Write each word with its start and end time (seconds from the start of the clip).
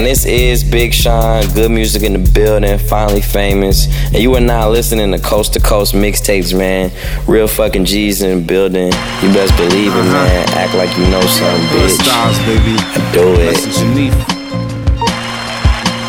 And 0.00 0.06
this 0.06 0.24
is 0.24 0.64
Big 0.64 0.94
Sean, 0.94 1.44
good 1.52 1.70
music 1.70 2.02
in 2.04 2.14
the 2.14 2.30
building, 2.32 2.78
finally 2.78 3.20
famous. 3.20 3.84
And 4.06 4.16
you 4.16 4.34
are 4.34 4.40
now 4.40 4.70
listening 4.70 5.12
to 5.12 5.18
Coast 5.18 5.52
to 5.52 5.60
Coast 5.60 5.92
mixtapes, 5.92 6.56
man. 6.56 6.90
Real 7.28 7.46
fucking 7.46 7.84
G's 7.84 8.22
in 8.22 8.38
the 8.38 8.42
building. 8.42 8.86
You 9.20 9.28
best 9.36 9.54
believe 9.58 9.92
it, 9.92 10.00
Uh-huh. 10.00 10.24
man. 10.24 10.48
Act 10.56 10.72
like 10.72 10.88
you 10.96 11.04
know 11.12 11.20
something, 11.20 11.66
Hood 11.68 11.90
bitch. 11.90 12.00
Styles, 12.00 12.38
baby. 12.48 12.80
I 12.80 13.12
do 13.12 13.28
it. 13.44 13.52
Listen, 13.52 13.72
Geneva. 13.76 14.16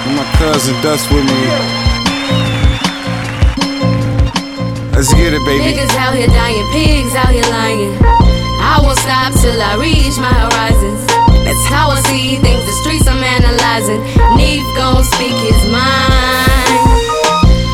And 0.07 0.15
my 0.15 0.23
cousin 0.39 0.79
Dust 0.79 1.11
with 1.11 1.27
me. 1.27 1.41
Let's 4.95 5.13
get 5.19 5.33
it, 5.35 5.43
baby. 5.43 5.67
Niggas 5.67 5.91
out 5.99 6.15
here 6.15 6.27
dying, 6.27 6.63
pigs 6.71 7.13
out 7.13 7.27
here 7.27 7.43
lying. 7.51 7.91
I 8.63 8.79
won't 8.81 8.97
stop 8.99 9.33
till 9.41 9.61
I 9.61 9.75
reach 9.75 10.15
my 10.15 10.31
horizons. 10.31 11.20
That's 11.51 11.67
how 11.67 11.89
I 11.89 11.99
see 12.07 12.37
things, 12.37 12.63
the 12.63 12.71
streets 12.79 13.05
I'm 13.11 13.19
analyzing. 13.19 13.99
Neef 14.39 14.63
gon' 14.79 15.03
speak 15.03 15.35
his 15.35 15.59
mind. 15.67 16.79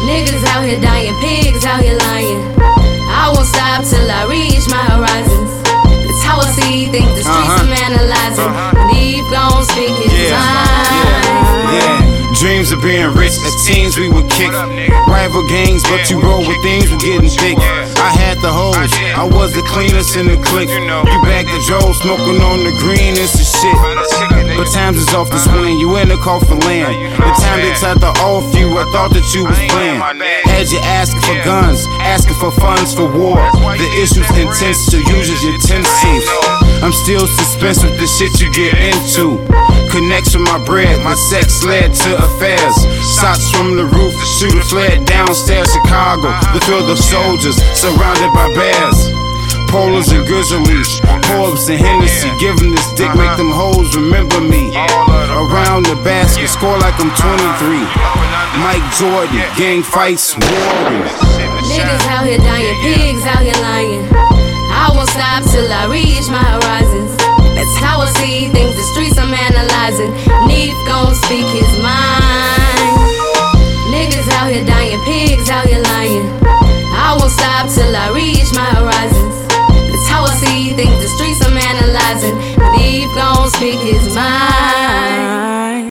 Niggas 0.10 0.42
out 0.50 0.66
here 0.66 0.82
dying, 0.82 1.14
pigs 1.22 1.64
out 1.64 1.84
here 1.86 1.94
lying. 2.10 2.42
I 2.58 3.30
won't 3.30 3.46
stop 3.46 3.86
till 3.86 4.10
I 4.10 4.26
reach 4.26 4.66
my 4.74 4.82
horizons. 4.82 5.62
That's 5.62 6.24
how 6.26 6.40
I 6.42 6.50
see 6.58 6.90
things, 6.90 7.06
the 7.06 7.22
streets 7.22 7.54
Uh-huh. 7.54 7.70
I'm 7.70 7.74
analyzing. 7.86 8.50
Neef 8.50 8.77
of 12.78 12.84
being 12.84 13.10
rich. 13.18 13.34
As 13.42 13.56
teens, 13.66 13.98
we 13.98 14.10
would 14.10 14.30
kick 14.30 14.54
rival 15.10 15.44
gangs, 15.50 15.84
but 15.84 16.10
you 16.10 16.22
roll 16.22 16.46
with 16.46 16.62
things 16.62 16.90
were 16.92 17.02
getting 17.02 17.30
thick. 17.30 17.58
I 17.98 18.14
had 18.14 18.38
the 18.42 18.52
hose, 18.52 18.94
I 19.18 19.26
was 19.26 19.54
the 19.54 19.66
cleanest 19.66 20.16
in 20.16 20.28
the 20.28 20.38
clique. 20.38 20.70
You 20.70 21.20
back 21.26 21.46
the 21.46 21.60
Joe, 21.66 21.94
smoking 21.94 22.42
on 22.42 22.64
the 22.64 22.74
greenest 22.80 23.38
and 23.38 23.98
the 23.98 24.06
shit. 24.06 24.58
But 24.58 24.70
times 24.72 24.98
is 24.98 25.14
off 25.14 25.30
the 25.30 25.40
swing, 25.40 25.80
you 25.80 25.98
in 25.98 26.10
the 26.10 26.18
coffin 26.18 26.60
land. 26.62 26.94
The 27.18 27.34
time 27.42 27.62
they 27.62 27.74
tried 27.74 28.00
to 28.02 28.12
off 28.22 28.54
you, 28.56 28.78
I 28.78 28.86
thought 28.94 29.12
that 29.14 29.26
you 29.34 29.46
was 29.46 29.58
playing. 29.70 30.02
Had 30.46 30.70
you 30.70 30.80
asking 30.80 31.22
for 31.22 31.38
guns, 31.44 31.86
asking 32.02 32.38
for 32.38 32.52
funds 32.52 32.94
for 32.94 33.10
war. 33.10 33.38
The 33.78 33.90
issue's 34.02 34.30
intense, 34.38 34.86
so 34.86 34.98
use 34.98 35.30
as 35.30 35.42
your 35.44 35.58
tenses. 35.66 36.67
I'm 36.84 36.94
still 36.94 37.26
suspense 37.26 37.84
with 37.84 37.98
the 37.98 38.08
shit 38.08 38.40
you 38.40 38.54
get 38.54 38.78
into. 38.78 39.42
Connects 39.90 40.36
with 40.36 40.46
my 40.46 40.62
bread, 40.64 41.02
my 41.04 41.16
sex 41.32 41.64
led 41.64 41.94
to 41.94 42.10
affairs. 42.18 42.76
Shots 43.18 43.50
from 43.50 43.76
the 43.76 43.86
roof, 43.86 44.14
the 44.14 44.28
shooter 44.38 44.62
fled 44.70 45.06
downstairs 45.06 45.68
Chicago. 45.74 46.30
The 46.54 46.62
field 46.66 46.90
of 46.90 47.00
soldiers 47.00 47.58
surrounded 47.74 48.32
by 48.34 48.54
bears. 48.54 49.00
Polars 49.68 50.16
and 50.16 50.26
Grizzlies, 50.26 51.02
Forbes 51.28 51.68
and 51.68 51.80
Hennessy, 51.80 52.32
giving 52.40 52.72
this 52.72 52.88
dick, 52.94 53.12
make 53.16 53.36
them 53.36 53.52
hoes 53.52 53.96
remember 53.96 54.40
me. 54.40 54.72
Around 54.72 55.88
the 55.92 56.00
basket, 56.06 56.48
score 56.48 56.78
like 56.80 56.96
I'm 57.02 57.12
23. 57.12 57.84
Mike 58.64 58.86
Jordan, 58.96 59.44
gang 59.58 59.84
fights, 59.84 60.38
warriors. 60.40 61.12
Niggas 61.68 62.08
out 62.08 62.26
here 62.26 62.38
dying, 62.38 62.76
pigs 62.82 63.26
out 63.26 63.44
here 63.44 63.60
lying. 63.62 64.07
His 71.58 71.74
mind. 71.82 72.94
Niggas 73.90 74.30
out 74.38 74.52
here 74.52 74.66
dying, 74.66 75.02
pigs 75.06 75.50
out 75.50 75.66
here 75.66 75.82
lying. 75.82 76.30
I 76.94 77.18
won't 77.18 77.32
stop 77.32 77.66
till 77.74 77.96
I 77.96 78.14
reach 78.14 78.50
my 78.54 78.70
horizons. 78.78 79.38
That's 79.90 80.08
how 80.08 80.24
I 80.24 80.34
see 80.38 80.74
things, 80.74 80.98
the 81.02 81.10
streets 81.18 81.42
I'm 81.46 81.58
analyzing. 81.58 82.38
Neef 82.78 83.10
gon' 83.16 83.50
speak 83.50 83.80
his 83.80 84.14
mind. 84.14 84.77